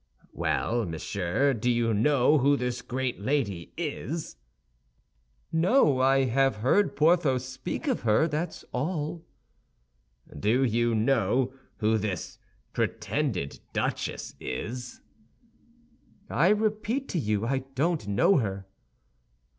[0.33, 4.35] "Well, monsieur, do you know who this great lady is?"
[5.51, 9.23] "No; I have heard Porthos speak of her, that's all."
[10.35, 12.39] "Do you know who this
[12.73, 15.01] pretended duchess is?
[16.31, 18.65] "I repeat to you, I don't know her."